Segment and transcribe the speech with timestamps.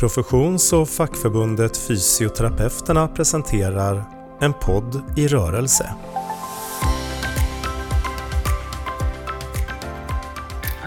[0.00, 4.04] Professions och fackförbundet Fysioterapeuterna presenterar
[4.40, 5.94] En podd i rörelse.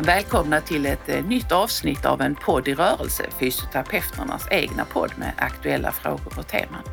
[0.05, 5.33] Välkomna till ett eh, nytt avsnitt av En podd i rörelse, fysioterapeuternas egna podd med
[5.37, 6.83] aktuella frågor och teman.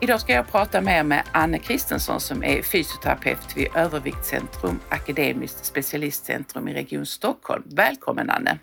[0.00, 6.68] Idag ska jag prata med, med Anne Kristensson som är fysioterapeut vid Överviktscentrum Akademiskt specialistcentrum
[6.68, 7.62] i Region Stockholm.
[7.66, 8.58] Välkommen Anne!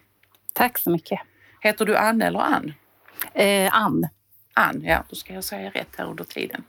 [0.54, 1.20] Tack så mycket!
[1.62, 2.74] Heter du Anne eller Ann?
[3.34, 4.08] Eh, Ann.
[4.54, 6.64] Ann, ja då ska jag säga rätt här under tiden.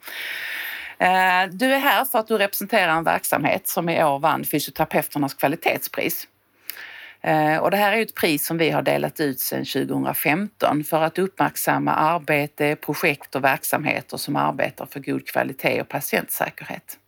[0.98, 5.34] Eh, du är här för att du representerar en verksamhet som i år vann Fysioterapeuternas
[5.34, 6.28] kvalitetspris.
[7.20, 11.02] Eh, och det här är ett pris som vi har delat ut sedan 2015 för
[11.02, 16.98] att uppmärksamma arbete, projekt och verksamheter som arbetar för god kvalitet och patientsäkerhet.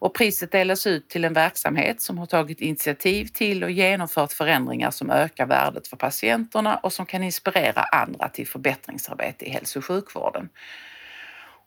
[0.00, 4.90] Och priset delas ut till en verksamhet som har tagit initiativ till och genomfört förändringar
[4.90, 9.84] som ökar värdet för patienterna och som kan inspirera andra till förbättringsarbete i hälso och
[9.84, 10.48] sjukvården.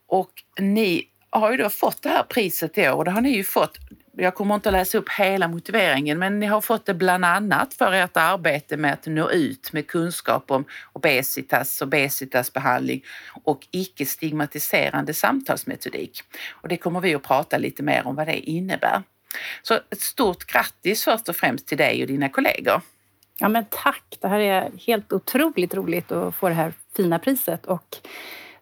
[0.07, 3.29] Och ni har ju då fått det här priset i år och det har ni
[3.29, 3.77] ju fått
[4.17, 7.73] jag kommer inte att läsa upp hela motiveringen, men ni har fått det bland annat
[7.73, 13.03] för ert arbete med att nå ut med kunskap om obesitas, obesitasbehandling
[13.43, 16.23] och icke-stigmatiserande samtalsmetodik.
[16.51, 19.03] Och det kommer vi att prata lite mer om vad det innebär.
[19.61, 22.81] Så ett stort grattis först och främst till dig och dina kollegor.
[23.37, 24.17] Ja men tack!
[24.19, 27.97] Det här är helt otroligt roligt att få det här fina priset och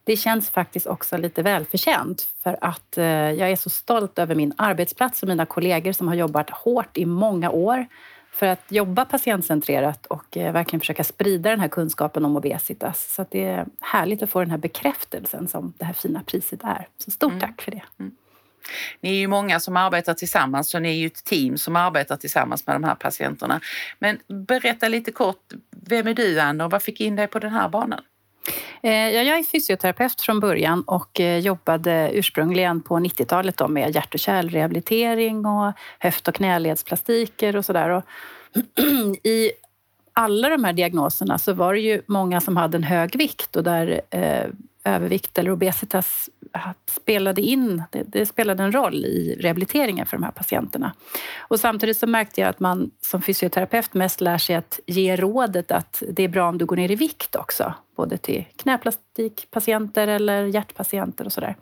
[0.09, 4.53] det känns faktiskt också lite välförtjänt för att eh, jag är så stolt över min
[4.57, 7.85] arbetsplats och mina kollegor som har jobbat hårt i många år
[8.31, 13.13] för att jobba patientcentrerat och eh, verkligen försöka sprida den här kunskapen om obesitas.
[13.15, 16.87] Så det är härligt att få den här bekräftelsen som det här fina priset är.
[16.97, 17.41] Så stort mm.
[17.41, 17.83] tack för det.
[17.99, 18.11] Mm.
[19.01, 22.17] Ni är ju många som arbetar tillsammans så ni är ju ett team som arbetar
[22.17, 23.61] tillsammans med de här patienterna.
[23.99, 27.51] Men berätta lite kort, vem är du Anna och vad fick in dig på den
[27.51, 28.01] här banan?
[28.81, 34.19] Eh, jag är fysioterapeut från början och eh, jobbade ursprungligen på 90-talet med hjärt och
[34.19, 38.01] kärlrehabilitering och höft och knäledsplastiker och sådär.
[39.23, 39.51] I
[40.13, 43.63] alla de här diagnoserna så var det ju många som hade en hög vikt och
[43.63, 44.45] där eh,
[44.83, 46.29] övervikt eller obesitas
[46.85, 50.93] spelade in, det, det, spelade en roll i rehabiliteringen för de här patienterna.
[51.37, 55.71] Och samtidigt så märkte jag att man som fysioterapeut mest lär sig att ge rådet
[55.71, 60.43] att det är bra om du går ner i vikt också, både till knäplastikpatienter eller
[60.43, 61.55] hjärtpatienter och sådär.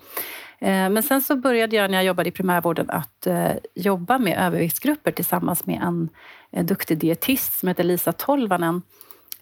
[0.60, 4.38] Eh, men sen så började jag när jag jobbade i primärvården att eh, jobba med
[4.38, 5.82] överviktsgrupper tillsammans med
[6.52, 8.82] en duktig dietist som heter Lisa Tolvanen.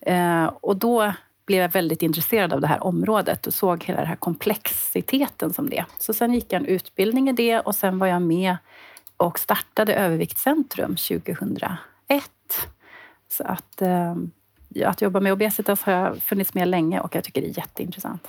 [0.02, 1.14] Eh, och då
[1.46, 5.70] blev jag väldigt intresserad av det här området och såg hela den här komplexiteten som
[5.70, 8.58] det Så sen gick jag en utbildning i det och sen var jag med
[9.18, 11.78] och startade Överviktscentrum 2001.
[13.28, 13.82] Så att,
[14.84, 18.28] att jobba med obesitas har jag funnits med länge och jag tycker det är jätteintressant.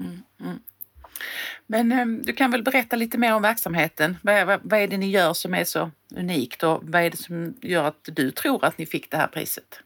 [0.00, 0.58] Mm, mm.
[1.66, 4.16] Men ehm, du kan väl berätta lite mer om verksamheten.
[4.22, 7.16] Vad, vad, vad är det ni gör som är så unikt och vad är det
[7.16, 9.80] som gör att du tror att ni fick det här priset?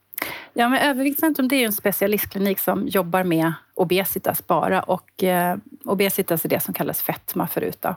[0.56, 6.44] Ja, men Överviktscentrum det är en specialistklinik som jobbar med obesitas bara och eh, obesitas
[6.44, 7.78] är det som kallas fetma förut.
[7.80, 7.96] Då.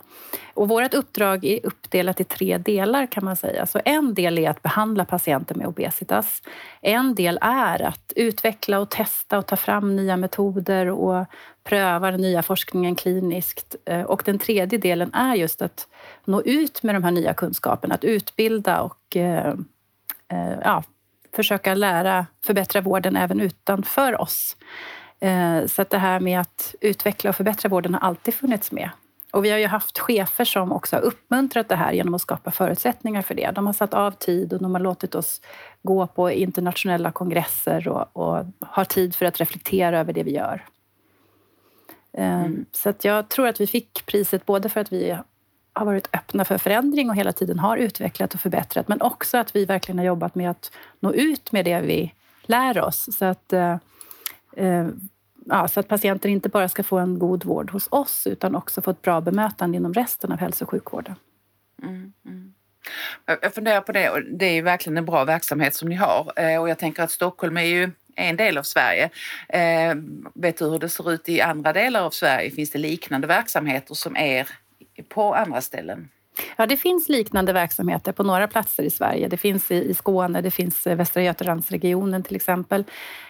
[0.54, 3.66] Och vårt uppdrag är uppdelat i tre delar kan man säga.
[3.66, 6.42] Så en del är att behandla patienter med obesitas.
[6.82, 11.26] En del är att utveckla och testa och ta fram nya metoder och
[11.64, 13.76] pröva den nya forskningen kliniskt.
[13.86, 15.88] Eh, och den tredje delen är just att
[16.26, 19.54] nå ut med de här nya kunskaperna, att utbilda och eh,
[20.30, 20.84] eh ja,
[21.38, 24.58] försöka lära, förbättra vården även utanför oss.
[25.20, 28.90] Eh, så att det här med att utveckla och förbättra vården har alltid funnits med.
[29.32, 32.52] Och vi har ju haft chefer som också har uppmuntrat det här genom att skapa
[32.52, 33.52] förutsättningar för det.
[33.52, 35.42] De har satt av tid och de har låtit oss
[35.84, 40.66] gå på internationella kongresser och, och har tid för att reflektera över det vi gör.
[42.14, 42.66] Eh, mm.
[42.72, 45.18] Så att jag tror att vi fick priset både för att vi
[45.78, 48.88] har varit öppna för förändring och hela tiden har utvecklat och förbättrat.
[48.88, 52.82] Men också att vi verkligen har jobbat med att nå ut med det vi lär
[52.82, 53.18] oss.
[53.18, 53.78] Så att, eh,
[54.56, 54.88] eh
[55.46, 58.82] ja, så att patienter inte bara ska få en god vård hos oss utan också
[58.82, 61.16] få ett bra bemötande inom resten av hälso och sjukvården.
[61.84, 62.54] Mm, mm.
[63.42, 66.34] Jag funderar på det och det är ju verkligen en bra verksamhet som ni har
[66.36, 69.10] eh, och jag tänker att Stockholm är ju en del av Sverige.
[69.50, 69.96] Eh,
[70.34, 72.52] vet du hur det ser ut i andra delar av Sverige?
[72.52, 74.50] Finns det liknande verksamheter som er
[75.10, 76.10] på andra ställen?
[76.56, 79.28] Ja, det finns liknande verksamheter på några platser i Sverige.
[79.28, 82.84] Det finns i Skåne, det finns i Västra Götalandsregionen till exempel.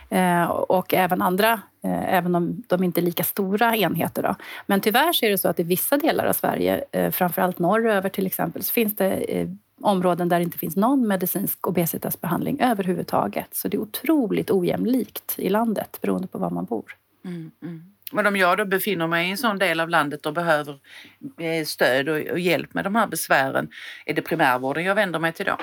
[0.09, 4.23] Eh, och även andra, eh, även om de inte är lika stora enheter.
[4.23, 4.35] Då.
[4.65, 8.09] Men tyvärr så är det så att i vissa delar av Sverige, eh, framförallt norröver
[8.09, 9.47] till exempel, så finns det
[9.81, 13.55] områden där det inte finns någon medicinsk obesitasbehandling överhuvudtaget.
[13.55, 16.95] Så det är otroligt ojämlikt i landet beroende på var man bor.
[17.25, 17.83] Mm, mm.
[18.11, 20.79] Men om jag då befinner mig i en sån del av landet och behöver
[21.39, 23.69] eh, stöd och hjälp med de här besvären,
[24.05, 25.57] är det primärvården jag vänder mig till då?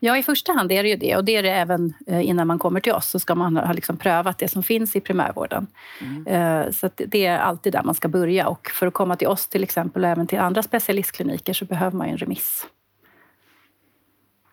[0.00, 2.46] Ja, i första hand är det ju det och det är det även eh, innan
[2.46, 5.66] man kommer till oss så ska man ha liksom prövat det som finns i primärvården.
[6.00, 6.26] Mm.
[6.26, 9.46] Eh, så det är alltid där man ska börja och för att komma till oss
[9.48, 12.66] till exempel och även till andra specialistkliniker så behöver man en remiss.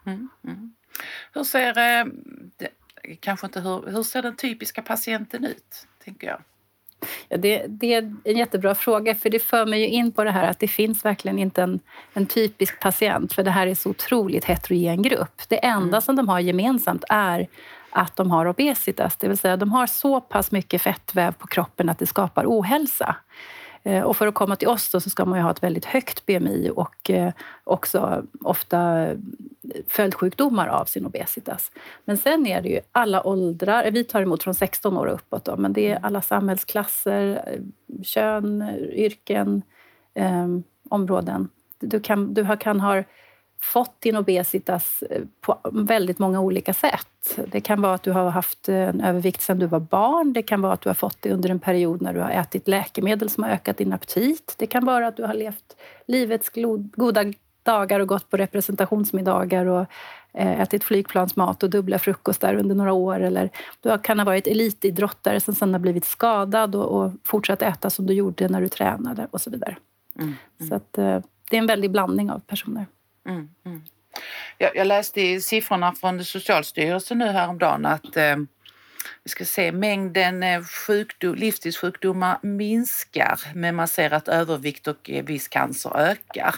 [0.05, 0.73] Mm, mm.
[1.33, 1.75] Hur ser,
[3.19, 6.41] kanske inte hur, hur ser den typiska patienten ut, tänker jag?
[7.29, 10.31] Ja, det, det, är en jättebra fråga, för det för mig ju in på det
[10.31, 11.79] här att det finns verkligen inte en,
[12.13, 15.41] en typisk patient, för det här är så otroligt heterogen grupp.
[15.47, 16.01] Det enda mm.
[16.01, 17.47] som de har gemensamt är
[17.89, 21.89] att de har obesitas, det vill säga de har så pass mycket fettväv på kroppen
[21.89, 23.15] att det skapar ohälsa.
[23.83, 26.25] Eh, och för att komma till oss så ska man ju ha ett väldigt högt
[26.25, 27.31] BMI och eh,
[27.63, 29.17] också ofta eh,
[29.87, 31.71] följdsjukdomar av sin obesitas.
[32.05, 33.91] Men sen är det ju alla åldrar.
[33.91, 38.03] Vi tar emot från 16 år och uppåt, då, men det är alla samhällsklasser, eh,
[38.03, 39.61] kön, yrken,
[40.13, 40.47] eh,
[40.89, 41.49] områden.
[41.79, 43.03] Du kan, du kan ha
[43.63, 47.39] fått din obesitas eh, på väldigt många olika sätt.
[47.47, 50.33] Det kan vara att du har haft en övervikt sedan du var barn.
[50.33, 52.67] Det kan vara att du har fått det under en period när du har ätit
[52.67, 54.55] läkemedel som har ökat din aptit.
[54.57, 55.77] Det kan vara att du har levt
[56.07, 56.49] livets
[56.95, 57.33] goda
[57.63, 59.85] dagar och gått på representationsmiddagar och
[60.33, 63.19] eh, ätit flygplansmat och dubbla frukostar under några år.
[63.19, 63.49] Eller
[63.81, 68.13] du kan ha varit elitidrottare som sedan har blivit skadad och, fortsatt äta som du
[68.13, 69.77] gjorde när du tränade och så vidare.
[70.15, 70.69] Mm, mm.
[70.69, 71.19] Så att, eh,
[71.49, 72.85] det är en väldig blandning av personer.
[73.25, 73.81] Mm, mm.
[74.57, 78.35] Jag, jag, läste i siffrorna från Socialstyrelsen nu häromdagen att eh,
[79.23, 85.25] vi ska se, mängden eh, sjukdom, livsstilssjukdomar minskar men man ser att övervikt och eh,
[85.25, 86.55] viss cancer ökar.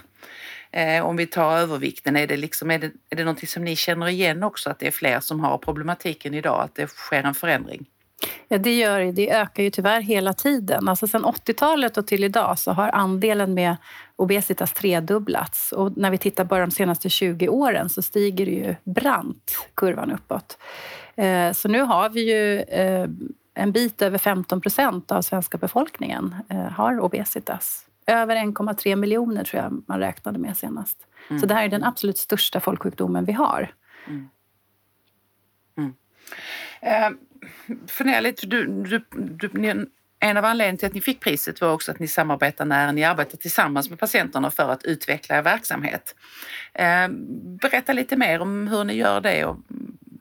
[0.71, 3.75] Eh, om vi tar övervikten, är det, liksom, är, det, är det någonting som ni
[3.75, 7.33] känner igen också att det är fler som har problematiken idag, att det sker en
[7.33, 7.85] förändring?
[8.47, 9.31] Ja, det gör det.
[9.31, 10.87] Ökar ju tyvärr hela tiden.
[10.87, 13.75] Alltså sedan 80-talet och till idag så har andelen med
[14.15, 15.71] obesitas tredubblats.
[15.71, 20.11] Och när vi tittar bara de senaste 20 åren så stiger det ju brant kurvan
[20.11, 20.57] uppåt.
[21.15, 23.07] Eh, så nu har vi ju eh,
[23.53, 27.85] en bit över 15 procent av svenska befolkningen eh, har obesitas.
[28.07, 30.97] Över 1,3 miljoner tror jag man räknade med senast.
[31.29, 31.39] Mm.
[31.39, 33.73] Så det här är den absolut största folksjukdomen vi har.
[34.07, 34.29] Mm.
[35.77, 35.93] Mm
[37.87, 38.41] förnärligt.
[38.49, 39.87] du, du, du,
[40.19, 43.03] en av anledningarna till att ni fick priset var också att ni samarbetar när ni
[43.03, 46.15] arbetar tillsammans med patienterna för att utveckla er verksamhet.
[46.73, 47.07] Eh,
[47.61, 49.57] berätta lite mer om hur ni gör det och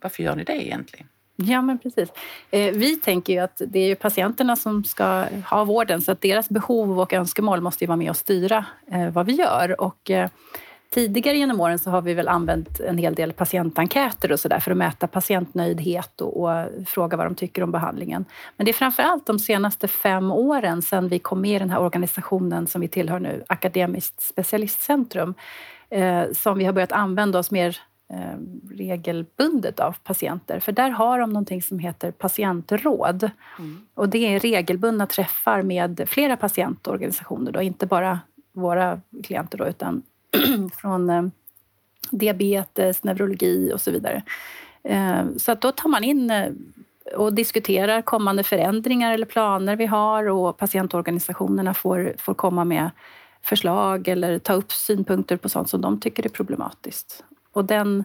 [0.00, 1.08] varför gör ni det egentligen?
[1.36, 2.08] Ja, men precis.
[2.50, 6.48] Eh, vi tänker ju att det är patienterna som ska ha vården så att deras
[6.48, 9.80] behov och önskemål måste ju vara med och styra eh, vad vi gör.
[9.80, 10.28] Och eh,
[10.94, 14.60] Tidigare genom åren så har vi väl använt en hel del patientenkäter och så där
[14.60, 18.24] för att mäta patientnöjdhet och, och, fråga vad de tycker om behandlingen.
[18.56, 21.70] Men det är framför allt de senaste fem åren sedan vi kom med i den
[21.70, 25.34] här organisationen som vi tillhör nu, Akademiskt specialistcentrum,
[25.90, 27.78] eh, som vi har börjat använda oss mer
[28.12, 28.38] eh,
[28.76, 30.60] regelbundet av patienter.
[30.60, 33.30] För där har de någonting som heter patientråd.
[33.58, 33.86] Mm.
[33.94, 38.20] Och det är regelbundna träffar med flera patientorganisationer, då, inte bara
[38.52, 40.02] våra klienter då, utan
[40.76, 41.22] från eh,
[42.10, 44.22] diabetes, neurologi och så vidare.
[44.82, 46.52] Eh, så att då tar man in eh,
[47.16, 52.90] och diskuterar kommande förändringar eller planer vi har och patientorganisationerna får, får komma med
[53.42, 57.24] förslag eller ta upp synpunkter på sånt som de tycker är problematiskt.
[57.52, 58.04] Och den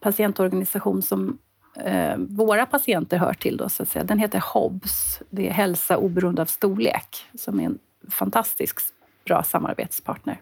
[0.00, 1.38] patientorganisation som
[1.76, 5.22] eh, våra patienter hör till, då, så att säga, den heter HOBS.
[5.30, 7.78] Det är Hälsa oberoende av storlek, som är en
[8.10, 10.40] fantastiskt bra samarbetspartner.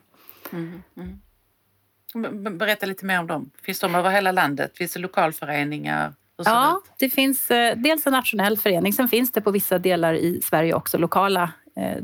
[0.52, 2.58] Mm, mm.
[2.58, 3.50] Berätta lite mer om dem.
[3.62, 4.76] Finns de över hela landet?
[4.76, 6.12] Finns det lokalföreningar?
[6.44, 8.92] Ja, det finns eh, dels en nationell förening.
[8.92, 12.02] Sen finns det på vissa delar i Sverige också lokala eh,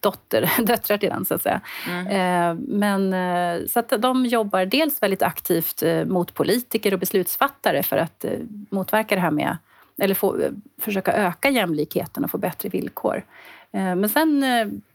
[0.00, 1.60] dotter, döttrar till den, så att säga.
[1.88, 2.06] Mm.
[2.06, 7.82] Eh, men, eh, så att de jobbar dels väldigt aktivt eh, mot politiker och beslutsfattare
[7.82, 8.38] för att eh,
[8.70, 9.56] motverka det här med
[9.98, 10.40] eller få,
[10.80, 13.24] försöka öka jämlikheten och få bättre villkor.
[13.72, 14.44] Men sen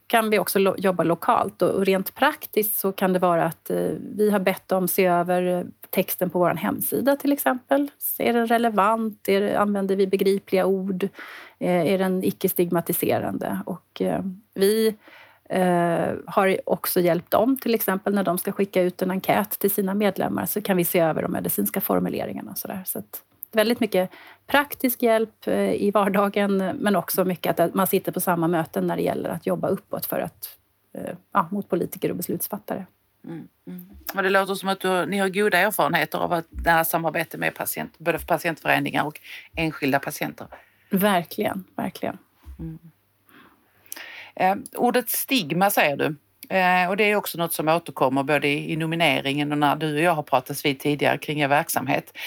[0.07, 3.89] kan vi också lo jobba lokalt och rent praktiskt så kan det vara att eh,
[4.15, 7.91] vi har bett dem se över eh, texten på vår hemsida till exempel.
[8.19, 9.29] Är den relevant?
[9.29, 11.03] Är, använder vi begripliga ord?
[11.59, 13.59] Eh, är den icke-stigmatiserande?
[13.65, 14.21] Och eh,
[14.53, 14.95] vi
[15.50, 19.71] eh, har också hjälpt dem, till exempel när de ska skicka ut en enkät till
[19.71, 22.51] sina medlemmar så kan vi se över de medicinska formuleringarna.
[22.51, 22.83] Och så där.
[22.85, 23.01] Så
[23.55, 24.09] väldigt mycket
[24.47, 28.95] praktisk hjälp eh, i vardagen men också mycket att man sitter på samma möten när
[28.95, 30.50] det gäller att jobba uppåt för att,
[30.93, 32.85] eh, ja, mot politiker och beslutsfattare.
[33.27, 33.47] Mm.
[33.67, 33.89] Mm.
[34.13, 37.97] Det låter som att du, ni har goda erfarenheter av att nära samarbete med patient,
[37.97, 39.19] både för patientföreningar och
[39.55, 40.47] enskilda patienter.
[40.89, 42.17] Verkligen, verkligen.
[42.59, 42.79] Mm.
[44.35, 46.15] Eh, ordet stigma säger du.
[46.50, 50.01] Eh, och det är också något som återkommer både i nomineringen och när du och
[50.01, 52.17] jag har pratat vid tidigare kring er verksamhet.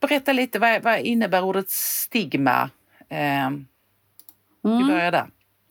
[0.00, 2.70] Berätta lite, vad, vad innebär ordet stigma?
[3.08, 3.50] Eh,
[4.62, 4.86] vi Mm.
[4.88, 5.26] börjar där.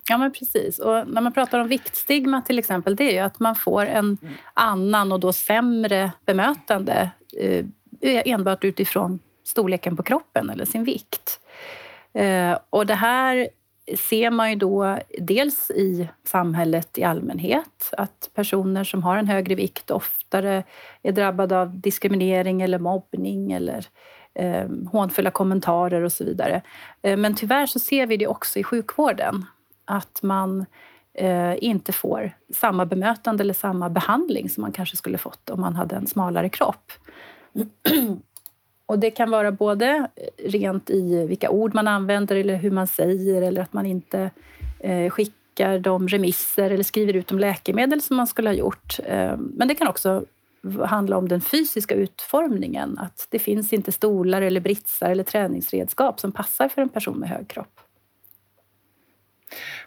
[0.08, 0.78] Ja, men precis.
[0.78, 4.18] Och när man pratar om viktstigma till exempel, det är ju att man får en
[4.22, 4.34] Mm.
[4.54, 7.64] annan och då sämre bemötande eh,
[8.24, 11.40] enbart utifrån storleken på kroppen eller sin vikt.
[12.12, 13.48] Eh, och det här
[13.98, 19.54] ser man ju då dels i samhället i allmänhet, att personer som har en högre
[19.54, 20.64] vikt oftare
[21.02, 23.86] är drabbade av diskriminering eller mobbning eller
[24.34, 26.62] eh, hånfulla kommentarer och så vidare.
[27.02, 29.44] Eh, men tyvärr så ser vi det också i sjukvården,
[29.84, 30.66] att man
[31.14, 35.76] eh, inte får samma bemötande eller samma behandling som man kanske skulle fått om man
[35.76, 36.92] hade en smalare kropp.
[38.90, 42.86] Och det kan vara både eh, rent i vilka ord man använder eller hur man
[42.86, 44.30] säger eller att man inte
[44.78, 48.98] eh, skickar de remisser eller skriver ut de läkemedel som man skulle ha gjort.
[49.04, 50.24] Eh, men det kan också
[50.84, 52.98] handla om den fysiska utformningen.
[52.98, 57.28] Att det finns inte stolar eller britsar eller träningsredskap som passar för en person med
[57.28, 57.79] hög kropp.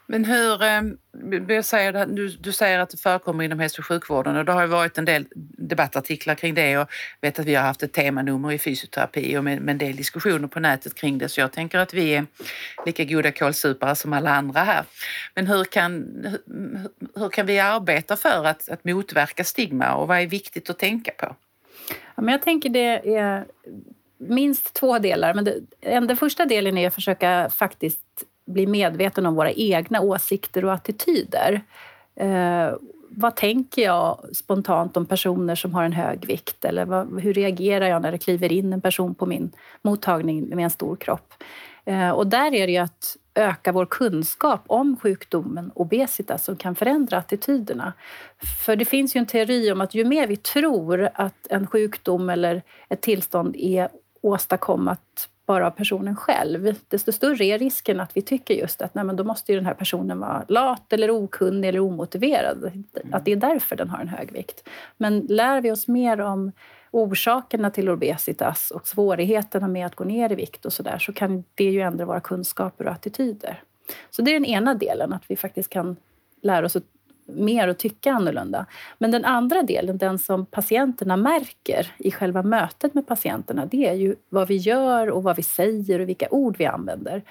[0.08, 0.98] Men hur, ehm,
[1.48, 4.62] jag säger du, du säger att det förekommer inom hälso och sjukvården och det har
[4.62, 5.26] ju varit en del
[5.58, 6.88] debattartiklar kring det och
[7.22, 10.48] vet att vi har haft ett temanummer i fysioterapi och med, med en del diskussioner
[10.48, 12.26] på nätet kring det så jag tänker att vi är
[12.86, 14.84] lika goda kålsupare som alla andra här.
[15.36, 15.92] Men hur kan,
[16.24, 16.40] hur,
[17.20, 21.12] hur kan vi arbeta för att, att motverka stigma och vad är viktigt att tänka
[21.12, 21.36] på?
[22.16, 23.46] Ja, men jag tänker det är
[24.18, 25.34] minst två delar.
[25.34, 30.66] Men det, den första delen är att försöka faktiskt bli medveten om våra egna åsikter
[30.66, 31.62] och attityder.
[32.16, 32.74] Eh,
[33.10, 36.66] vad tänker jag spontant om personer som har en hög vikt?
[36.66, 40.64] Eller vad, hur reagerar jag när det kliver in en person på min mottagning med
[40.64, 41.34] en stor kropp?
[41.86, 46.76] Eh, och där är det ju att öka vår kunskap om sjukdomen obesitas som kan
[46.76, 47.94] förändra attityderna.
[48.66, 52.30] För det finns ju en teori om att ju mer vi tror att en sjukdom
[52.30, 53.90] eller ett tillstånd är
[54.22, 59.04] åstadkommet bara av personen själv, desto större är risken att vi tycker just att nej,
[59.04, 62.86] men då måste ju den här personen vara lat eller okunnig eller omotiverad.
[63.12, 64.70] Att det är därför den har en hög vikt.
[64.98, 66.52] Men lär vi oss mer om
[66.92, 71.14] orsakerna till obesitas och svårigheterna med att gå ner i vikt och så där, så
[71.14, 73.64] kan det ju ändra våra kunskaper och attityder.
[74.10, 75.96] Så det är den ena delen, att vi faktiskt kan
[76.42, 76.84] lära oss att
[77.26, 78.66] mer och tycka annorlunda.
[78.98, 83.94] Men den andra delen, den som patienterna märker i själva mötet med patienterna, det är
[83.94, 87.22] ju vad vi gör och vad vi säger och vilka ord vi använder.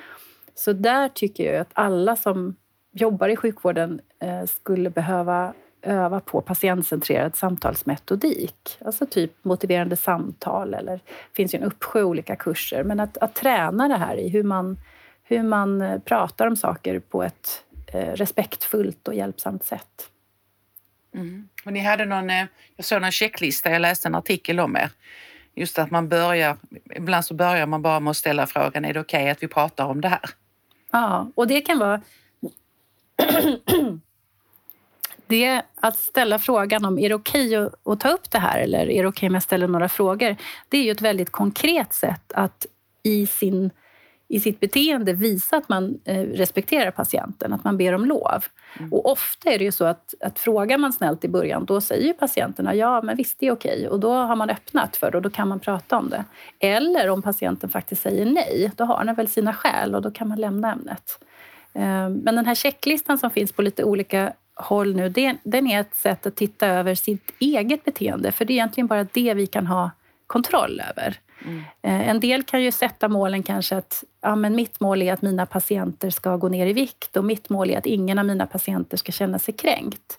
[0.55, 2.57] Så där tycker jag att alla som
[2.93, 8.79] jobbar i sjukvården eh, skulle behöva öva på patientcentrerad samtalsmetodik.
[8.85, 12.85] Alltså typ motiverande samtal eller det finns ju en uppsjö olika kurser.
[12.85, 14.79] Men att, att träna det här i hur man,
[15.23, 20.09] hur man eh, pratar om saker på ett respektfullt och hjälpsamt sätt.
[21.15, 21.49] Mm.
[21.65, 22.47] Och ni hade någon, eh,
[22.77, 24.91] jag såg en checklista, jag läste en artikel om er.
[25.55, 26.57] Just att man börjar,
[26.97, 29.49] ibland så börjar man bara med att ställa frågan, är det okej okay att vi
[29.49, 30.31] pratar om det här?
[30.91, 32.03] Ja, och det kan vara
[35.27, 38.59] det att ställa frågan om är det okej okay att, att, ta upp det här
[38.59, 40.37] eller är det okej okay om jag ställer några frågor?
[40.69, 42.67] Det är ju ett väldigt konkret sätt att
[43.03, 43.71] i, sin,
[44.33, 48.45] i sitt beteende visa att man eh, respekterar patienten, att man ber om lov.
[48.79, 48.93] Mm.
[48.93, 52.13] Och ofta är det ju så att, att frågar man snällt i början, då säger
[52.13, 53.89] patienterna ja, men visst det är okej.
[53.89, 56.25] Och då har man öppnat för det och då kan man prata om det.
[56.59, 60.29] Eller om patienten faktiskt säger nej, då har den väl sina skäl och då kan
[60.29, 61.19] man lämna ämnet.
[61.73, 65.09] Eh, men den här checklistan som finns på lite olika håll nu,
[65.43, 68.33] den är ett sätt att titta över sitt eget beteende.
[68.33, 69.91] För det är egentligen bara det vi kan ha
[70.27, 71.19] kontroll över.
[71.45, 71.59] Mm.
[71.83, 75.23] Eh, en del kan ju sätta målen kanske att ja, men mitt mål är att
[75.23, 78.47] mina patienter ska gå ner i vikt och mitt mål är att ingen av mina
[78.47, 80.19] patienter ska känna sig kränkt.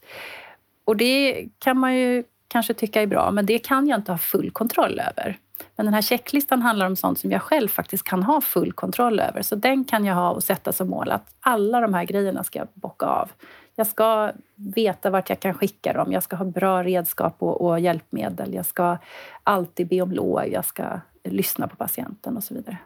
[0.86, 4.18] Och det kan man ju kanske tycka är bra, men det kan jag inte ha
[4.18, 5.38] full kontroll över.
[5.76, 9.20] Men den här checklistan handlar om sånt som jag själv faktiskt kan ha full kontroll
[9.20, 9.42] över.
[9.42, 12.60] Så den kan jag ha och sätta som mål att alla de här grejerna ska
[12.60, 13.32] jag bocka av.
[13.76, 16.12] Jag ska veta vart jag kan skicka dem.
[16.12, 18.54] Jag ska ha bra redskap och, och hjälpmedel.
[18.54, 18.98] Jag ska
[19.44, 20.48] alltid be om lov.
[20.48, 22.78] Jag ska lyssna på patienten och så vidare.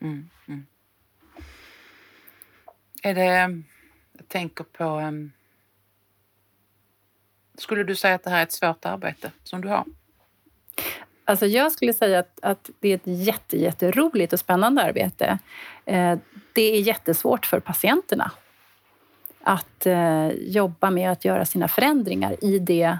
[0.00, 0.66] Mm, mm.
[3.02, 3.62] Är det...
[4.12, 4.84] Jag tänker på...
[4.84, 5.32] Um,
[7.58, 9.84] skulle du säga att det här är ett svårt arbete som du har?
[11.24, 15.38] Alltså jag skulle säga att, att det är ett jätte, jätteroligt och spännande arbete.
[15.84, 16.18] Eh,
[16.52, 18.32] det är jättesvårt för patienterna
[19.42, 22.98] att eh, jobba med att göra sina förändringar i det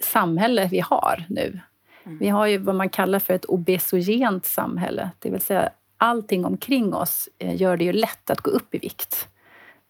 [0.00, 1.60] samhälle vi har nu.
[2.04, 2.18] Mm.
[2.18, 6.94] Vi har ju vad man kallar för ett obesogent samhälle, det vill säga allting omkring
[6.94, 9.28] oss eh, gör det ju lätt att gå upp i vikt.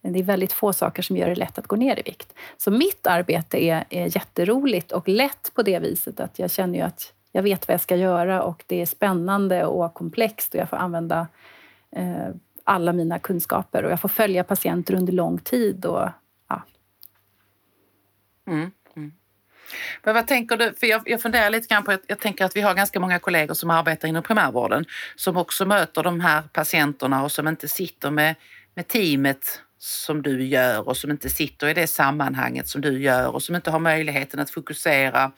[0.02, 2.34] Det är väldigt få saker som gör det lätt att gå ner i vikt.
[2.56, 6.84] Så mitt arbete är, är jätteroligt och lätt på det viset att jag känner ju
[6.84, 10.68] att jag vet vad jag ska göra och det är spännande och komplext och jag
[10.68, 11.26] får använda
[11.96, 12.28] eh,
[12.64, 15.84] alla mina kunskaper och jag får följa patienter under lång tid.
[15.84, 16.08] Och,
[16.48, 16.64] ja.
[18.46, 19.12] Mm, mm.
[20.02, 20.74] Men vad tänker du?
[20.80, 23.18] För jag, jag funderar lite grann på, jag, jag tänker att vi har ganska många
[23.18, 24.84] kollegor som arbetar inom primärvården
[25.16, 28.34] som också möter de här patienterna och som inte sitter med,
[28.74, 33.34] med teamet som du gör och som inte sitter i det sammanhanget som du gör
[33.34, 35.32] och som inte har möjligheten att fokusera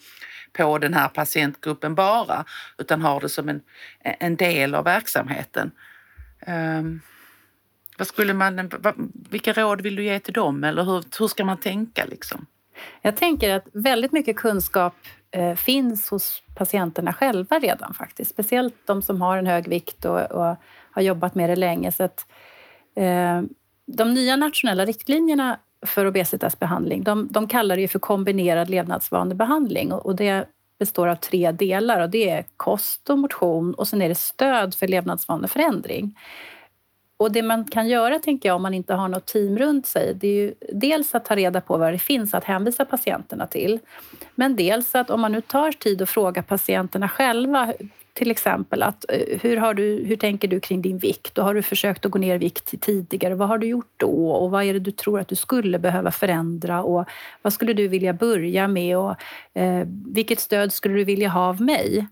[0.52, 2.44] på den här patientgruppen bara
[2.78, 3.60] utan har det som en,
[4.00, 5.70] en del av verksamheten.
[6.46, 7.00] Um,
[7.98, 8.70] vad skulle man,
[9.30, 12.04] vilka råd vill du ge till dem eller hur, hur ska man tänka?
[12.04, 12.46] Liksom?
[13.02, 14.94] Jag tänker att väldigt mycket kunskap
[15.30, 18.30] eh, finns hos patienterna själva redan faktiskt.
[18.30, 20.56] Speciellt de som har en hög vikt och, och
[20.90, 21.92] har jobbat med det länge.
[21.92, 22.26] Så att,
[22.96, 23.42] eh,
[23.86, 30.16] de nya nationella riktlinjerna för obesitasbehandling, de, de kallar det för kombinerad levnadsvanebehandling och, och
[30.16, 30.48] det
[30.78, 34.74] består av tre delar och det är kost och motion och sen är det stöd
[34.74, 36.18] för levnadsvaneförändring.
[37.16, 40.14] Och det man kan göra, tänker jag, om man inte har något team runt sig,
[40.14, 43.78] det är ju dels att ta reda på vad det finns att hänvisa patienterna till.
[44.34, 47.72] Men dels att om man nu tar tid att fråga patienterna själva,
[48.14, 51.38] till exempel att eh, hur, har du, hur tänker du kring din vikt?
[51.38, 53.34] Och har du försökt att gå ner i vikt tidigare?
[53.34, 54.30] Vad har du gjort då?
[54.30, 56.82] Och vad är det du tror att du skulle behöva förändra?
[56.82, 57.08] Och
[57.42, 58.98] vad skulle du vilja börja med?
[58.98, 59.14] Och
[59.54, 62.06] eh, vilket stöd skulle du vilja ha av mig?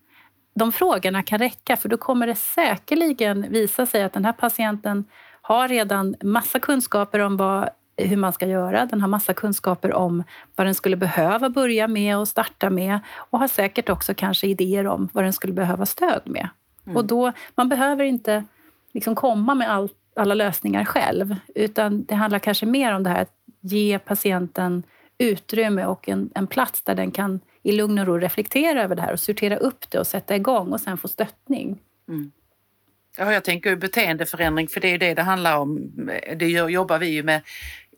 [0.55, 5.05] De frågorna kan räcka för då kommer det säkerligen visa sig att den här patienten
[5.43, 8.87] har redan massa kunskaper om vad, hur man ska göra.
[8.87, 10.25] Den har massa kunskaper om
[10.57, 14.87] vad den skulle behöva börja med och starta med och har säkert också kanske idéer
[14.87, 16.49] om vad den skulle behöva stöd med.
[16.85, 16.97] Mm.
[16.97, 18.45] Och då, man behöver inte
[18.93, 23.23] liksom komma med all, alla lösningar själv utan det handlar kanske mer om det här
[23.23, 24.83] att ge patienten
[25.19, 29.03] utrymme och en, en plats där den kan i lugn och ro reflektera över det
[29.03, 31.81] här och sortera upp det och sätta igång och sen få stöttning.
[32.09, 32.33] Mm.
[33.19, 35.91] Ja, jag tänker beteendeförändring, för det är det det handlar om.
[36.37, 37.41] Det jobbar vi ju med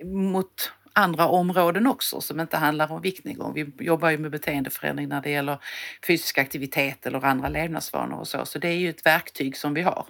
[0.05, 3.55] mot andra områden också som inte handlar om viktnedgång.
[3.55, 5.59] Vi jobbar ju med beteendeförändring när det gäller
[6.07, 8.47] fysisk aktivitet eller andra levnadsvanor och så.
[8.47, 10.07] Så det är ju ett verktyg som vi har.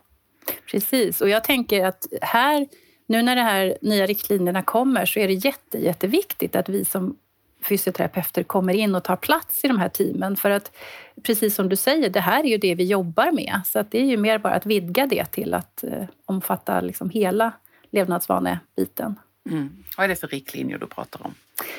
[0.71, 2.67] Precis, och jag tänker att här,
[3.07, 7.17] nu när de här nya riktlinjerna kommer så är det jätte, jätteviktigt att vi som
[7.65, 10.37] fysioterapeuter kommer in och tar plats i de här teamen.
[10.37, 10.77] För att
[11.23, 13.61] precis som du säger, det här är ju det vi jobbar med.
[13.67, 17.11] Så att det är ju mer bara att vidga det till att eh, omfatta liksom
[17.11, 17.53] hela
[17.91, 19.19] levnadsvanebiten.
[19.51, 19.85] Mm.
[19.97, 21.35] Vad är det för riktlinjer du pratar om?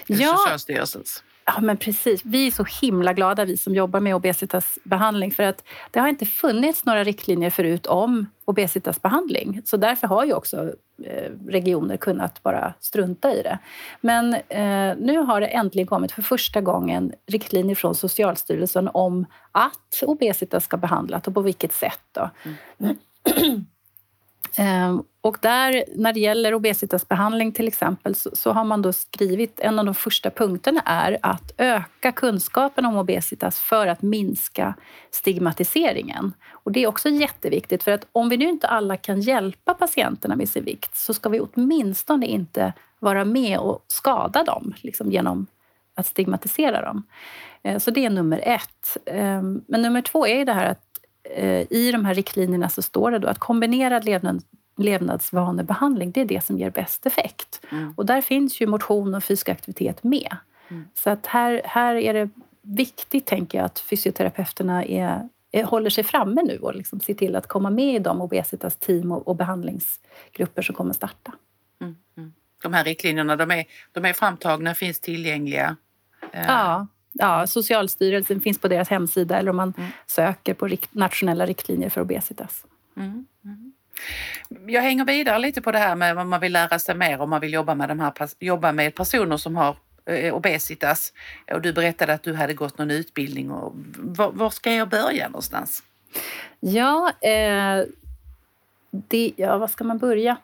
[0.07, 1.23] Ja, Socialstyrelsens?
[1.45, 2.21] Ja, men precis.
[2.25, 6.25] Vi är så himla glada, vi som jobbar med obesitasbehandling, för att det har inte
[6.25, 9.61] funnits några riktlinjer förut om obesitasbehandling.
[9.65, 13.59] Så därför har ju också eh, regioner kunnat bara strunta i det.
[14.01, 20.03] Men eh, nu har det äntligen kommit för första gången riktlinjer från Socialstyrelsen om att
[20.05, 22.03] obesitas ska behandlas och på vilket sätt.
[22.11, 22.29] Då.
[22.79, 22.95] Mm.
[24.57, 29.59] Ehm, och där, när det gäller obesitasbehandling till exempel, så, så, har man då skrivit,
[29.59, 34.73] en av de första punkterna är att öka kunskapen om obesitas för att minska
[35.11, 36.33] stigmatiseringen.
[36.51, 40.35] Och det är också jätteviktigt, för att om vi nu inte alla kan hjälpa patienterna
[40.35, 45.47] med sin vikt, så ska vi åtminstone inte vara med och skada dem liksom genom
[45.95, 47.03] att stigmatisera dem.
[47.63, 48.97] Ehm, så det är nummer ett.
[49.05, 50.94] Ehm, men nummer två är det här att
[51.69, 54.43] i de här riktlinjerna så står det då att kombinerad levnad,
[54.77, 57.61] levnadsvanebehandling, det är det som ger bäst effekt.
[57.71, 57.93] Mm.
[57.97, 60.37] Och där finns ju motion och fysisk aktivitet med.
[60.67, 60.85] Mm.
[60.93, 62.29] Så att här, här är det
[62.61, 67.35] viktigt, tänker jag, att fysioterapeuterna är, är, håller sig framme nu och liksom ser till
[67.35, 71.31] att komma med i de obesitas team och, och behandlingsgrupper som kommer starta.
[71.81, 71.95] Mm.
[72.17, 72.33] mm.
[72.63, 75.75] De här riktlinjerna, de är, de är framtagna, finns tillgängliga?
[76.31, 76.87] Ja,
[77.19, 79.89] ja, Socialstyrelsen finns på deras hemsida eller om man mm.
[80.07, 82.65] söker på rikt nationella riktlinjer för obesitas.
[82.97, 83.25] Mm.
[83.45, 83.71] Mm.
[84.67, 87.29] Jag hänger vidare lite på det här med vad man vill lära sig mer om
[87.29, 91.13] man vill jobba med, de här, jobba med personer som har eh, obesitas.
[91.51, 93.51] Och du berättade att du hade gått någon utbildning.
[93.51, 95.83] Och, var, var ska jag börja någonstans?
[96.59, 97.83] Ja, eh,
[98.91, 100.37] det, ja, var ska man börja?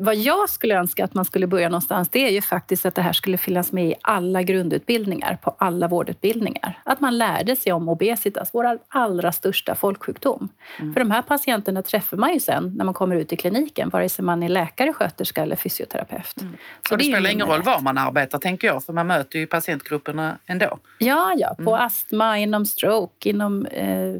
[0.00, 3.02] Vad jag skulle önska att man skulle börja någonstans, det är ju faktiskt att det
[3.02, 6.78] här skulle finnas med i alla grundutbildningar, på alla vårdutbildningar.
[6.84, 10.48] Att man lärde sig om obesitas, vår allra största folksjukdom.
[10.78, 10.94] Mm.
[10.94, 14.08] För de här patienterna träffar man ju sen när man kommer ut i kliniken, vare
[14.08, 16.40] sig man är läkare, sköterska eller fysioterapeut.
[16.40, 16.56] Mm.
[16.88, 19.46] Så det, det spelar ingen roll var man arbetar, tänker jag, för man möter ju
[19.46, 20.78] patientgrupperna ändå.
[20.98, 21.86] Ja, ja, på mm.
[21.86, 24.14] astma, inom stroke, inom eh,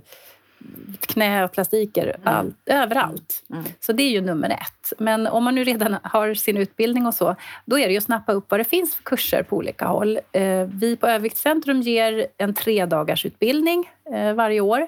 [1.01, 2.35] knä och plastiker mm.
[2.37, 3.43] all, överallt.
[3.51, 3.61] Mm.
[3.61, 3.73] mm.
[3.81, 4.93] Så det är ju nummer ett.
[4.99, 8.05] Men om man nu redan har sin utbildning och så, då är det ju att
[8.05, 10.19] snappa upp vad det finns för kurser på olika håll.
[10.33, 14.87] Eh, vi på Överviktscentrum ger en tre dagars utbildning eh, varje år.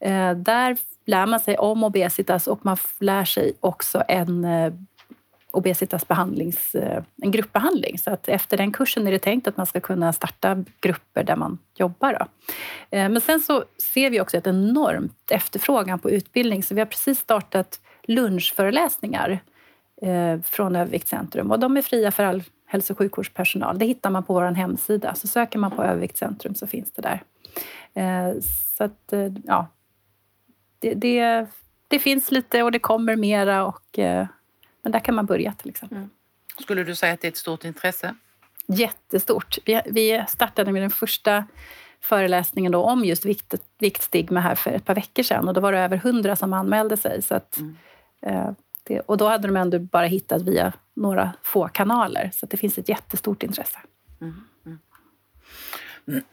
[0.00, 0.76] Eh, där
[1.06, 4.46] lär man sig om obesitas och man lär sig också en
[5.56, 7.98] obesitas behandlings, eh, en gruppbehandling.
[7.98, 11.36] Så att efter den kursen är det tänkt att man ska kunna starta grupper där
[11.36, 12.12] man jobbar.
[12.12, 12.26] Då.
[12.98, 16.86] Eh, men sen så ser vi också ett enormt efterfrågan på utbildning så vi har
[16.86, 19.38] precis startat lunchföreläsningar
[20.02, 23.78] eh, från Överviktscentrum och de är fria för all hälso och sjukvårdspersonal.
[23.78, 25.14] Det hittar man på vår hemsida.
[25.14, 27.22] Så söker man på Överviktscentrum så finns det där.
[28.76, 29.12] Så att,
[29.44, 29.66] ja,
[30.78, 31.46] det, det,
[31.88, 33.98] det finns lite och det kommer mera och
[34.86, 35.98] men där kan man börja till exempel.
[35.98, 36.10] Mm.
[36.58, 38.14] Skulle du säga att det är ett stort intresse?
[38.66, 39.58] Jättestort.
[39.64, 41.44] Vi, vi startade med den första
[42.00, 45.72] föreläsningen då om just vikt, viktstigma här för ett par veckor sedan och då var
[45.72, 47.22] det över hundra som anmälde sig.
[47.22, 47.76] Så att, mm.
[48.22, 48.50] eh,
[48.82, 52.78] det, och då hade de ändå bara hittat via några få kanaler så det finns
[52.78, 53.78] ett jättestort intresse.
[54.20, 54.34] Mm.
[54.66, 56.24] Mm.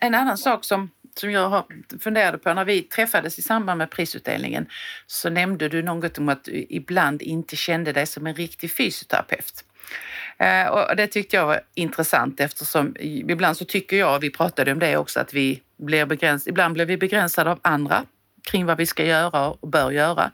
[0.00, 1.64] En annan sak som som jag
[2.00, 4.66] funderade på när vi träffades i samband med prisutdelningen
[5.06, 9.64] så nämnde du något om att du ibland inte kände dig som en riktig fysioterapeut.
[10.38, 14.78] Eh, och det tyckte jag var intressant eftersom ibland så tycker jag, vi pratade om
[14.78, 18.04] det också, att vi blir begränsade, ibland blir vi begränsade av andra
[18.50, 20.30] kring vad vi ska göra och bör göra.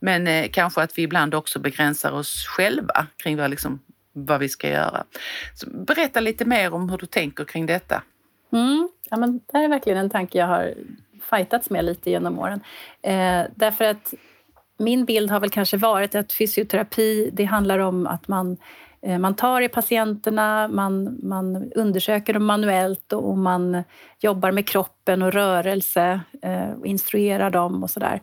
[0.00, 3.80] Men eh, kanske att vi ibland också begränsar oss själva kring vad, liksom,
[4.12, 5.04] vad vi ska göra.
[5.54, 8.02] Så berätta lite mer om hur du tänker kring detta.
[8.52, 8.88] Mm.
[9.10, 10.74] Ja, men det här är verkligen en tanke jag har
[11.30, 12.60] fightats med lite genom åren.
[13.02, 14.14] Eh, därför att
[14.78, 18.56] min bild har väl kanske varit att fysioterapi, det handlar om att man,
[19.02, 23.82] eh, man tar i patienterna, man, man undersöker dem manuellt och man
[24.20, 28.20] jobbar med kroppen och rörelse eh, och instruerar dem och sådär.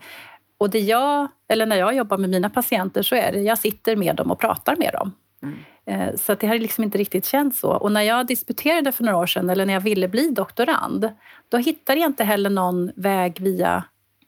[0.57, 3.95] Och det jag, eller när jag jobbar med mina patienter så är det, jag sitter
[3.95, 5.11] med dem och pratar med dem.
[5.43, 5.55] Mm.
[5.85, 7.71] Eh, så det har liksom inte riktigt känts så.
[7.71, 11.09] Och när jag disputerade för några år sedan, eller när jag ville bli doktorand,
[11.49, 13.83] då hittade jag inte heller någon väg via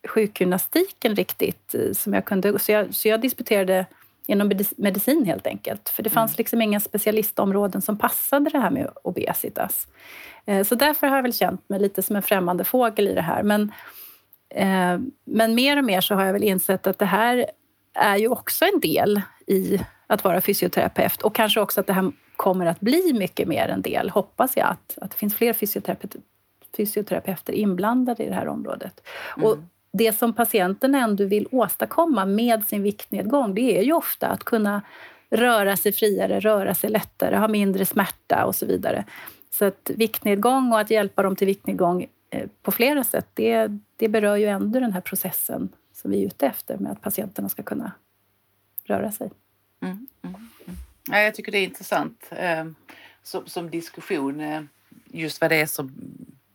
[0.08, 1.76] sjukgymnastiken riktigt.
[1.76, 3.86] Eh, som jag kunde, så, jag, så jag disputerade
[4.28, 5.90] inom medicin helt enkelt.
[5.90, 6.38] För det fanns mm.
[6.38, 9.88] liksom inga specialistområden som passade det här med obesitas.
[10.46, 13.22] Eh, så därför har jag väl känt mig lite som en främmande fågel i det
[13.22, 13.44] här.
[13.44, 13.72] Men,
[15.26, 17.46] men mer och mer så har jag väl insett att det här
[17.94, 22.12] är ju också en del i att vara fysioterapeut och kanske också att det här
[22.36, 26.22] kommer att bli mycket mer en del, hoppas jag, att, att det finns fler fysioterapeuter,
[26.78, 29.08] fysioterapeuter inblandade i det här området.
[29.38, 29.50] Mm.
[29.50, 29.58] Och
[29.94, 34.82] det som patienten ändå vill åstadkomma med sin viktnedgång, det är ju ofta att kunna
[35.30, 39.06] röra sig friare, röra sig lättare, ha mindre smärta och så vidare.
[39.50, 44.10] Så att viktnedgång och att hjälpa dem till viktnedgång eh, på flera sätt, det, det
[44.10, 47.64] berör ju ändå den här processen som vi är ute efter med att patienterna ska
[47.64, 47.92] kunna
[48.84, 49.32] röra sig.
[49.86, 50.78] Mm, mm, mm.
[51.08, 52.66] Ja, jag tycker det är intressant eh,
[53.24, 54.62] som, som, diskussion eh,
[55.06, 55.94] just vad det är som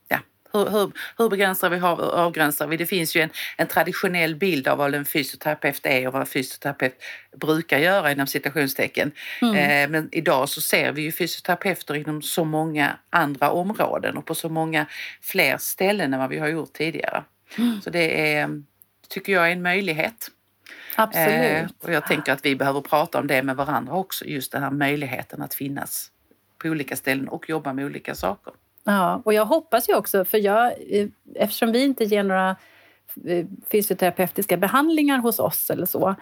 [0.08, 0.18] ja,
[0.52, 2.76] hur, hur, hur begränsar vi och avgränsar vi?
[2.76, 6.26] Det finns ju en, en, traditionell bild av vad en fysioterapeut är och vad en
[6.26, 7.02] fysioterapeut
[7.36, 9.12] brukar göra inom citationstecken.
[9.42, 9.54] Mm.
[9.54, 14.34] Eh, men idag så ser vi ju fysioterapeuter inom så många andra områden och på
[14.34, 14.86] så många
[15.22, 17.24] fler ställen än vad vi har gjort tidigare.
[17.58, 17.80] Mm.
[17.82, 18.62] Så det är,
[19.08, 20.30] tycker jag är en möjlighet.
[20.96, 21.62] Absolut.
[21.62, 24.62] Eh, och jag tänker att vi behöver prata om det med varandra också, just den
[24.62, 26.10] här möjligheten att finnas
[26.58, 28.52] på olika ställen och jobba med olika saker.
[28.84, 32.56] Ja, och jag hoppas ju också, för jag, eh, eftersom vi inte ger några
[33.26, 36.14] eh, fysioterapeutiska behandlingar hos oss eller så,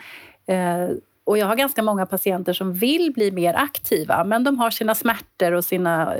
[0.47, 0.89] eh,
[1.25, 4.95] och jag har ganska många patienter som vill bli mer aktiva, men de har sina
[4.95, 6.15] smärtor och sina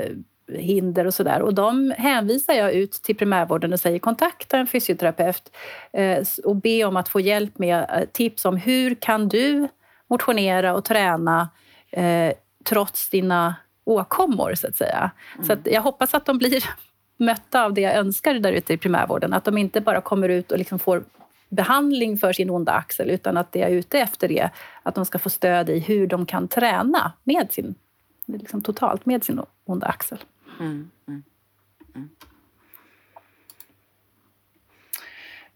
[0.49, 1.43] hinder och sådär.
[1.43, 5.53] Och de hänvisar jag ut till primärvården och säger kontakta en fysioterapeut
[5.93, 9.69] eh, och be om att få hjälp med eh, tips om hur kan du
[10.07, 11.49] motionera och träna
[11.91, 12.33] eh,
[12.65, 15.11] trots dina åkommor, så att säga.
[15.35, 15.47] Mm.
[15.47, 16.65] Så att jag hoppas att de blir
[17.17, 19.33] mötta av det jag önskar där ute i primärvården.
[19.33, 21.05] Att de inte bara kommer ut och liksom får
[21.49, 24.51] behandling för sin onda axel utan att det jag är ute efter är
[24.83, 27.75] att de ska få stöd i hur de kan träna med sin,
[28.27, 30.19] liksom totalt med sin onda axel.
[30.61, 31.23] Mm, mm,
[31.95, 32.09] mm.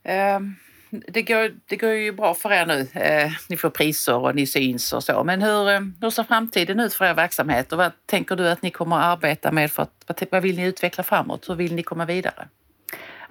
[0.02, 0.56] Ehm,
[0.90, 3.00] det går, det går ju bra för er nu.
[3.00, 5.24] Eh, ni får priser och ni syns och så.
[5.24, 8.62] Men hur, ehm, hur ser framtiden ut för er verksamhet och vad tänker du att
[8.62, 9.70] ni kommer att arbeta med?
[9.70, 11.48] För att, vad vill ni utveckla framåt?
[11.48, 12.48] Hur vill ni komma vidare?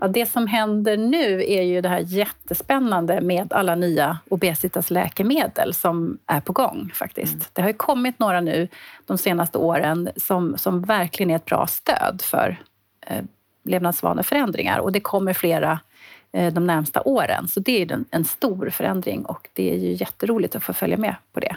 [0.01, 6.17] Ja, det som händer nu är ju det här jättespännande med alla nya obesitasläkemedel som
[6.25, 7.33] är på gång faktiskt.
[7.33, 7.45] Mm.
[7.53, 8.67] Det har ju kommit några nu
[9.05, 12.57] de senaste åren som, som verkligen är ett bra stöd för
[13.07, 13.23] eh,
[13.63, 15.79] levnadsvaneförändringar och det kommer flera
[16.31, 17.47] eh, de närmsta åren.
[17.47, 20.97] Så det är en, en stor förändring och det är ju jätteroligt att få följa
[20.97, 21.55] med på det.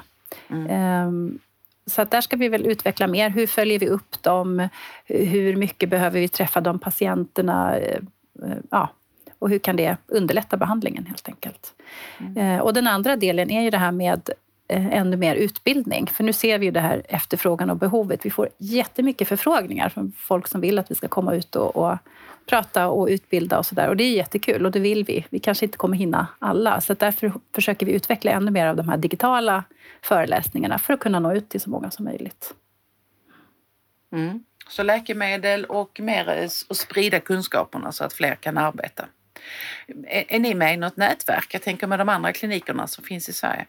[0.48, 0.66] Mm.
[0.66, 1.38] Eh,
[1.86, 3.30] så att där ska vi väl utveckla mer.
[3.30, 4.68] Hur följer vi upp dem?
[5.04, 7.76] Hur mycket behöver vi träffa de patienterna?
[8.44, 8.88] Eh, ja,
[9.38, 11.74] och hur kan det underlätta behandlingen helt enkelt.
[12.18, 12.36] Mm.
[12.36, 14.30] Eh, och den andra delen är ju det här med
[14.68, 16.06] eh, ännu mer utbildning.
[16.06, 18.26] För nu ser vi ju det här efterfrågan och behovet.
[18.26, 21.98] Vi får jättemycket förfrågningar från folk som vill att vi ska komma ut och, och
[22.46, 23.88] prata och utbilda och sådär.
[23.88, 25.24] Och det är jättekul och det vill vi.
[25.30, 26.80] Vi kanske inte kommer hinna alla.
[26.80, 29.64] Så därför försöker vi utveckla ännu mer av de här digitala
[30.02, 32.54] föreläsningarna för att kunna nå ut till så många som möjligt.
[34.12, 34.44] Mm.
[34.68, 39.04] Så läkemedel och mer att sprida kunskaperna så att fler kan arbeta.
[40.06, 41.54] Är, är ni med i något nätverk?
[41.54, 43.66] Jag tänker med de andra klinikerna som finns i Sverige.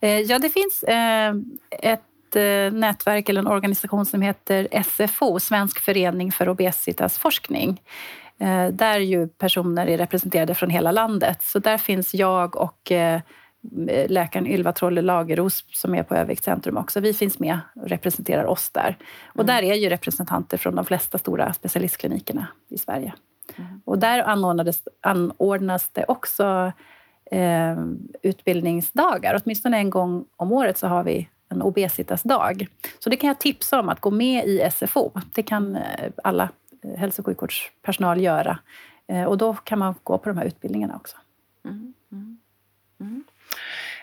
[0.00, 1.34] Eh, ja, det finns eh,
[1.70, 7.82] ett eh, nätverk eller en organisation som heter SFO, Svensk förening för obesitasforskning
[8.72, 11.42] där ju personer är representerade från hela landet.
[11.42, 12.92] Så där finns jag och
[14.08, 17.00] läkaren Ylva Trolle Lageros som är på Övikcentrum också.
[17.00, 18.96] Vi finns med och representerar oss där.
[19.28, 19.46] Och mm.
[19.46, 23.14] där är ju representanter från de flesta stora specialistklinikerna i Sverige.
[23.56, 23.80] Mm.
[23.84, 26.72] Och där anordnades, anordnas det också
[27.30, 27.76] eh,
[28.22, 29.42] utbildningsdagar.
[29.44, 32.66] Åtminstone en gång om året så har vi en obesitasdag.
[32.98, 35.10] Så det kan jag tipsa om att gå med i SFO.
[35.34, 36.48] Det kan eh, alla
[36.82, 38.58] eh, hälso och sjukvårdspersonal göra.
[39.08, 41.16] Eh, och då kan man gå på de här utbildningarna också.
[41.64, 41.94] Mm.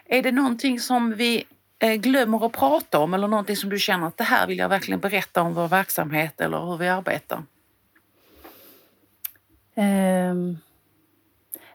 [0.05, 1.43] Är det någonting som vi
[1.79, 4.69] eh, glömmer att prata om eller någonting som du känner att det här vill jag
[4.69, 7.43] verkligen berätta om vår verksamhet eller hur vi arbetar?
[9.75, 10.57] Um,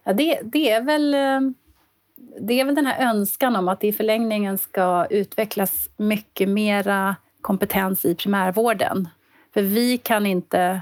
[0.05, 1.41] ja, det, det, är väl, eh,
[2.41, 7.17] det är väl den här önskan om att det i förlängningen ska utvecklas mycket mera
[7.41, 9.09] kompetens i primärvården.
[9.55, 10.81] För vi kan inte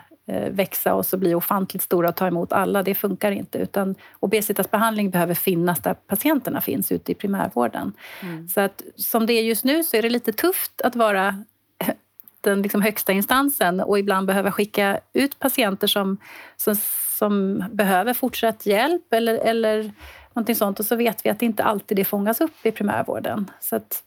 [0.50, 2.82] växa och så bli ofantligt stora och ta emot alla.
[2.82, 3.58] Det funkar inte.
[3.58, 7.92] Utan obesitasbehandling behöver finnas där patienterna finns, ute i primärvården.
[8.22, 8.48] Mm.
[8.48, 11.44] Så att som det är just nu så är det lite tufft att vara
[12.40, 16.18] den liksom högsta instansen och ibland behöva skicka ut patienter som,
[16.56, 16.76] som,
[17.18, 19.92] som behöver fortsatt hjälp eller, eller
[20.32, 20.80] någonting sånt.
[20.80, 23.50] Och så vet vi att det inte alltid det fångas upp i primärvården.
[23.60, 24.02] Så att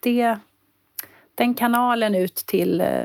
[0.00, 0.36] det,
[1.34, 3.04] den kanalen ut till eh,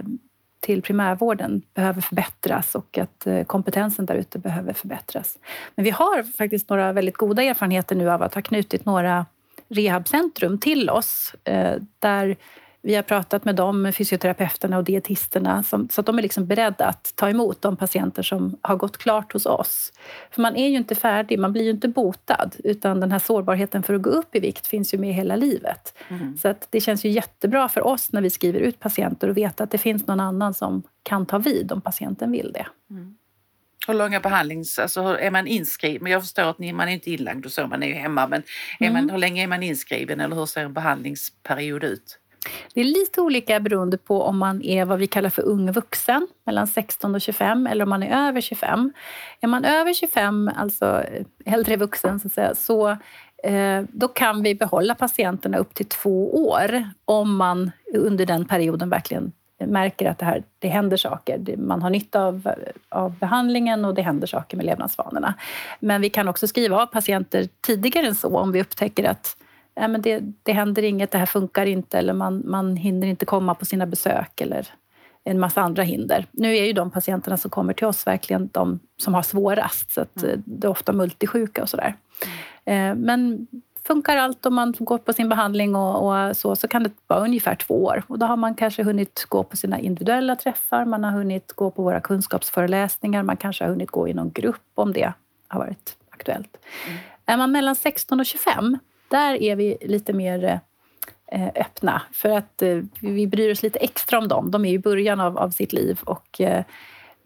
[0.66, 5.38] till primärvården behöver förbättras och att eh, kompetensen där ute behöver förbättras.
[5.76, 9.26] Men vi har faktiskt några väldigt goda erfarenheter nu av att ha knutit några
[9.70, 12.36] rehabcentrum till oss eh, där
[12.86, 16.86] vi har pratat med dem, fysioterapeuterna och dietisterna, som, så att de är liksom beredda
[16.86, 19.94] att ta emot de patienter som har gått klart hos oss.
[20.32, 23.84] För man är ju inte färdig, man blir ju inte botad, utan den här sårbarheten
[23.84, 25.98] för att gå upp i vikt finns ju med hela livet.
[26.08, 26.38] Mm.
[26.38, 29.64] Så att det känns ju jättebra för oss när vi skriver ut patienter och veta
[29.64, 32.68] att det finns någon annan som kan ta vid om patienten vill det.
[32.90, 33.16] Mm.
[33.88, 34.80] Hur långa behandlings...
[34.80, 36.12] Alltså är man inskriven?
[36.12, 38.28] Jag förstår att ni, man är inte inlagd och så, man är ju hemma.
[38.28, 38.44] Men
[38.80, 38.94] är mm.
[38.94, 42.20] man, hur länge är man inskriven eller hur ser en behandlingsperiod ut?
[42.74, 46.28] Det är lite olika beroende på om man är vad vi kallar för ung vuxen,
[46.46, 48.94] mellan 16 och 25, eller om man är över 25.
[49.42, 51.04] Är man över 25, alltså
[51.46, 52.90] äldre vuxen, så, att säga, så
[53.44, 58.90] eh, då kan vi behålla patienterna upp till två år om man under den perioden
[58.90, 61.58] verkligen märker att det, här, det händer saker.
[61.58, 62.50] Man har nytta av,
[62.90, 65.34] av behandlingen och det händer saker med levnadsvanorna.
[65.80, 69.38] Men vi kan också skriva av patienter tidigare än så om vi upptäcker att
[69.76, 73.26] ja, men det, det händer inget, det här funkar inte eller man, man hinner inte
[73.26, 74.68] komma på sina besök eller
[75.24, 76.26] en massa andra hinder.
[76.32, 80.02] Nu är ju de patienterna som kommer till oss verkligen de som har svårast, så
[80.02, 80.44] att mm.
[80.46, 81.96] det är ofta multisjuka och sådär.
[82.66, 83.00] Mm.
[83.00, 83.48] Men
[83.88, 87.20] funkar allt om man går på sin behandling och, och, så, så kan det vara
[87.20, 88.04] ungefär två år.
[88.08, 91.72] Och då har man kanske hunnit gå på sina individuella träffar, man har hunnit gå
[91.72, 95.14] på våra kunskapsföreläsningar, man kanske har hunnit gå i någon grupp om det
[95.48, 96.58] har varit aktuellt.
[96.88, 96.98] Mm.
[97.26, 100.60] Är man mellan 16 och 25 där är vi lite mer
[101.32, 104.52] eh, öppna för att eh, vi bryr oss lite extra om dem.
[104.52, 106.64] De är i början av, av sitt liv och eh,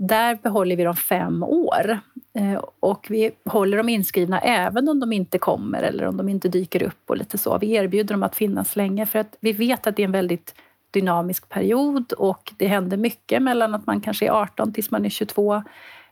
[0.01, 1.99] där behåller vi dem fem år.
[2.33, 6.49] Eh, och vi håller dem inskrivna även om de inte kommer eller om de inte
[6.49, 7.57] dyker upp och lite så.
[7.57, 10.55] Vi erbjuder dem att finnas länge för att vi vet att det är en väldigt
[10.91, 15.09] dynamisk period och det händer mycket mellan att man kanske är 18 tills man är
[15.09, 15.63] 22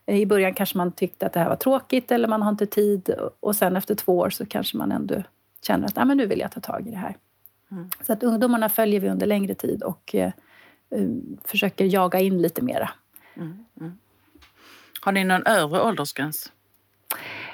[0.06, 2.66] eh, I början kanske man tyckte att det här var tråkigt eller man har inte
[2.66, 5.24] tid och sen efter två år så kanske man ändå
[5.62, 7.18] känner att ah, men nu vill jag ta tag i det här.
[7.72, 7.90] Mm.
[8.02, 10.32] Så att ungdomarna följer vi under längre tid och eh,
[10.92, 11.08] eh
[11.46, 12.90] försöker jaga in lite mera.
[13.36, 13.66] Mm.
[13.80, 13.98] Mm.
[15.02, 16.52] Har ni någon övre åldersgräns?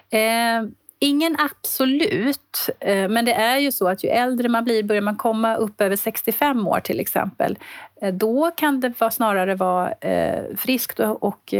[0.09, 0.63] Eh,
[0.99, 5.15] ingen absolut, eh, men det är ju så att ju äldre man blir, börjar man
[5.15, 7.57] komma upp över 65 år till exempel,
[8.01, 11.53] eh, då kan det vara, snarare vara eh, friskt och, och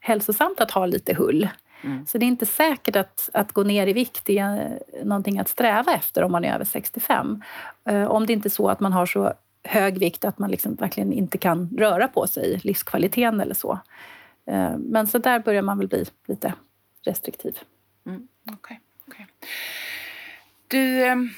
[0.00, 1.48] hälsosamt att ha lite hull.
[1.84, 2.06] Mm.
[2.06, 5.94] Så det är inte säkert att, att gå ner i vikt är någonting att sträva
[5.94, 7.42] efter om man är över 65.
[7.88, 9.32] Eh, om det inte är så att man har så
[9.64, 13.78] hög vikt att man liksom verkligen inte kan röra på sig, livskvaliteten eller så.
[14.46, 16.54] Eh, men så där börjar man väl bli lite
[17.06, 17.58] restriktiv.
[18.06, 18.28] Mm.
[18.52, 18.76] Okay,
[19.08, 19.26] okay.
[20.68, 21.30] Du, ehm,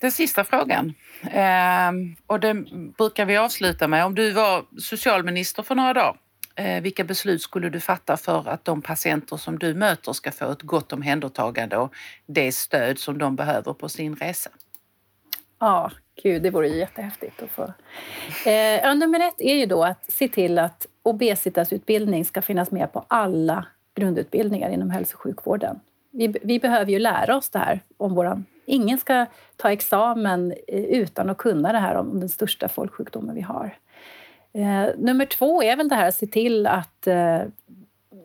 [0.00, 0.94] den sista frågan.
[1.22, 4.04] Ehm, och den brukar vi avsluta med.
[4.04, 6.16] Om du var socialminister för några dagar,
[6.54, 10.50] Eh, vilka beslut skulle du fatta för att de patienter som du möter ska få
[10.50, 11.94] ett gott omhändertagande och
[12.26, 14.50] det stöd som de behöver på sin resa?
[15.58, 15.90] Ja,
[16.22, 17.62] gud, det vore ju jättehäftigt att få.
[18.50, 23.04] Eh, nummer ett är ju då att se till att obesitasutbildning ska finnas med på
[23.08, 25.80] alla grundutbildningar inom hälso och sjukvården.
[26.10, 28.46] Vi, vi behöver ju lära oss det här om våran...
[28.66, 33.40] Ingen ska ta examen eh, utan att kunna det här om den största folksjukdomen vi
[33.40, 33.76] har.
[34.54, 37.40] Eh, nummer två är väl det här att se till att eh,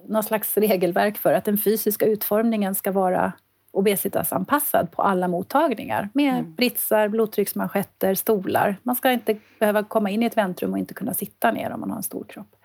[0.08, 3.34] någon slags regelverk för att den fysiska utformningen ska vara
[3.72, 6.56] obesitasanpassad på alla mottagningar med mm.
[6.56, 8.76] britsar, blodtrycksmanschetter, stolar.
[8.84, 11.80] Man ska inte behöva komma in i ett väntrum och inte kunna sitta ner om
[11.80, 12.56] man har en stor kropp.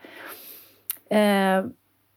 [1.10, 1.64] Eh,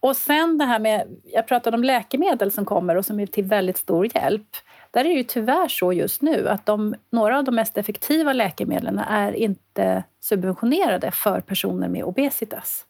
[0.05, 3.43] och sen det här med, jag pratade om läkemedel som kommer och som är till
[3.43, 4.47] väldigt stor hjälp.
[4.91, 8.33] Där är det ju tyvärr så just nu att de, några av de mest effektiva
[8.33, 12.85] läkemedlen är inte subventionerade för personer med obesitas.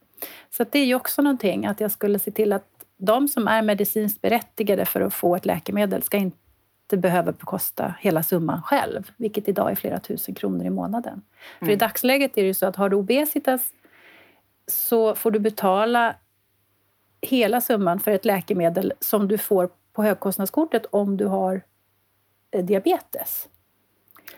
[0.50, 3.62] Så det är ju också någonting att jag skulle se till att de som är
[3.62, 9.50] medicinskt berättigade för att få ett läkemedel ska inte behöva bekosta hela summan själv, vilket
[9.50, 11.14] idag är flera tusen kronor i månaden.
[11.14, 11.24] Mm.
[11.60, 11.80] För i mm.
[11.80, 13.62] dagsläget är det ju så att har du obesitas
[14.68, 16.16] så får du betala
[17.26, 21.62] hela summan för ett läkemedel som du får på högkostnadskortet om du har
[22.52, 23.48] eh, diabetes.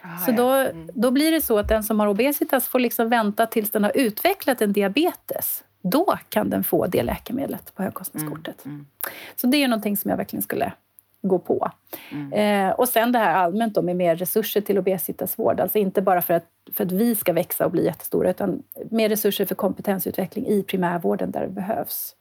[0.01, 0.89] Ah, så då, mm.
[0.93, 3.91] då blir det så att den som har obesitas får liksom vänta tills den har
[3.95, 5.63] utvecklat en diabetes.
[5.81, 8.65] Då kan den få det läkemedlet på högkostnadskortet.
[8.65, 8.75] Mm.
[8.75, 8.87] Mm.
[9.35, 10.73] Så det är någonting som jag verkligen skulle
[11.21, 11.71] gå på.
[12.11, 12.33] Mm.
[12.33, 15.59] Eh, och sen det här allmänt då med mer resurser till obesitasvård.
[15.59, 19.09] Alltså inte bara för att, för att vi ska växa och bli jättestora, utan mer
[19.09, 22.15] resurser för kompetensutveckling i primärvården där det behövs.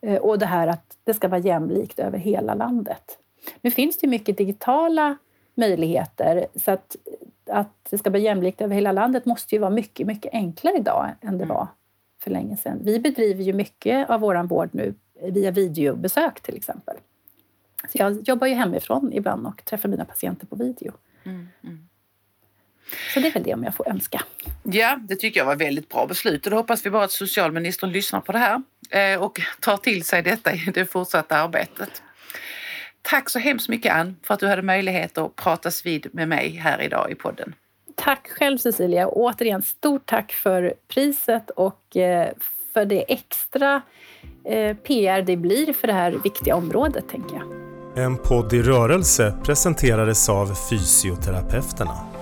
[0.00, 3.18] Eh, och det här att det ska vara jämlikt över hela landet.
[3.60, 5.16] Nu finns det mycket digitala
[5.54, 6.96] möjligheter så att,
[7.50, 11.10] att det ska bli jämlikt över hela landet måste ju vara mycket, mycket enklare idag
[11.20, 11.48] än det mm.
[11.48, 11.68] var
[12.22, 12.78] för länge sedan.
[12.82, 16.96] Vi bedriver ju mycket av vår vård nu via videobesök till exempel.
[17.92, 20.92] Så jag jobbar ju hemifrån ibland och träffar mina patienter på video.
[21.24, 21.88] Mm, mm.
[23.14, 24.22] Så det är väl det om jag får önska.
[24.62, 27.92] Ja, det tycker jag var väldigt bra beslut och då hoppas vi bara att socialministern
[27.92, 28.62] lyssnar på det här
[29.18, 32.02] och tar till sig detta i det fortsatta arbetet.
[33.02, 36.50] Tack så hemskt mycket Ann för att du hade möjlighet att pratas vid med mig
[36.50, 37.54] här idag i podden.
[37.94, 42.28] Tack själv Cecilia och återigen stort tack för priset och eh,
[42.74, 43.82] för det extra
[44.44, 47.66] eh, PR det blir för det här viktiga området tänker jag.
[48.04, 52.15] En podd i rörelse presenterades av Fysioterapeuterna.